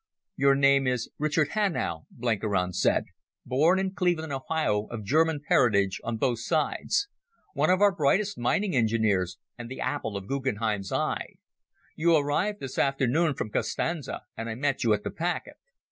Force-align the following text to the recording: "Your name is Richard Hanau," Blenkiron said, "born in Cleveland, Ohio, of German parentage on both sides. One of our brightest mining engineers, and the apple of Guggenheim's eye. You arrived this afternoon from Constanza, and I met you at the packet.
"Your 0.35 0.55
name 0.55 0.87
is 0.87 1.11
Richard 1.19 1.49
Hanau," 1.49 2.05
Blenkiron 2.09 2.73
said, 2.73 3.03
"born 3.45 3.77
in 3.77 3.93
Cleveland, 3.93 4.33
Ohio, 4.33 4.87
of 4.87 5.03
German 5.03 5.41
parentage 5.47 6.01
on 6.03 6.17
both 6.17 6.39
sides. 6.39 7.07
One 7.53 7.69
of 7.69 7.81
our 7.83 7.95
brightest 7.95 8.35
mining 8.35 8.75
engineers, 8.75 9.37
and 9.59 9.69
the 9.69 9.79
apple 9.79 10.17
of 10.17 10.25
Guggenheim's 10.27 10.91
eye. 10.91 11.35
You 11.95 12.15
arrived 12.15 12.59
this 12.61 12.79
afternoon 12.79 13.35
from 13.35 13.51
Constanza, 13.51 14.23
and 14.35 14.49
I 14.49 14.55
met 14.55 14.83
you 14.83 14.91
at 14.93 15.03
the 15.03 15.11
packet. 15.11 15.57